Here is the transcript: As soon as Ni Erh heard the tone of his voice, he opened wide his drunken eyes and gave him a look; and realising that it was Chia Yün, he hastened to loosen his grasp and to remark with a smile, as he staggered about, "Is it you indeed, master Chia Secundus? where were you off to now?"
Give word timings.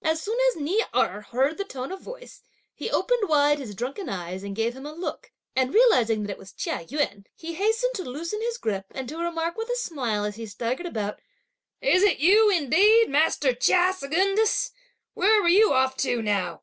As 0.00 0.22
soon 0.22 0.38
as 0.48 0.56
Ni 0.56 0.82
Erh 0.94 1.20
heard 1.32 1.58
the 1.58 1.64
tone 1.64 1.92
of 1.92 1.98
his 1.98 2.04
voice, 2.06 2.42
he 2.72 2.90
opened 2.90 3.28
wide 3.28 3.58
his 3.58 3.74
drunken 3.74 4.08
eyes 4.08 4.42
and 4.42 4.56
gave 4.56 4.72
him 4.74 4.86
a 4.86 4.92
look; 4.94 5.32
and 5.54 5.74
realising 5.74 6.22
that 6.22 6.30
it 6.30 6.38
was 6.38 6.54
Chia 6.54 6.86
Yün, 6.86 7.26
he 7.34 7.52
hastened 7.52 7.92
to 7.96 8.02
loosen 8.02 8.40
his 8.40 8.56
grasp 8.56 8.86
and 8.94 9.06
to 9.10 9.18
remark 9.18 9.58
with 9.58 9.68
a 9.68 9.76
smile, 9.76 10.24
as 10.24 10.36
he 10.36 10.46
staggered 10.46 10.86
about, 10.86 11.20
"Is 11.82 12.02
it 12.02 12.20
you 12.20 12.48
indeed, 12.48 13.10
master 13.10 13.52
Chia 13.52 13.92
Secundus? 13.94 14.70
where 15.12 15.42
were 15.42 15.48
you 15.48 15.74
off 15.74 15.94
to 15.98 16.22
now?" 16.22 16.62